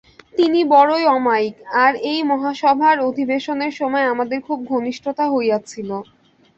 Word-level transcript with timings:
তিনি 0.35 0.59
বড়ই 0.73 1.05
অমায়িক, 1.09 1.55
আর 1.83 1.93
এই 2.11 2.19
মহাসভার 2.23 2.97
অধিবেশনের 3.09 3.73
সময় 3.79 4.05
আমাদের 4.13 4.39
খুব 4.47 4.59
ঘনিষ্ঠতা 4.71 5.25
হইয়াছিল। 5.33 5.89